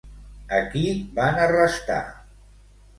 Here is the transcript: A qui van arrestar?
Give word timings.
A 0.59 0.61
qui 0.71 0.81
van 1.21 1.39
arrestar? 1.45 2.03